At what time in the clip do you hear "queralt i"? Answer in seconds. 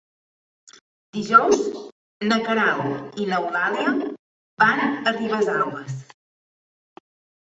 2.47-3.27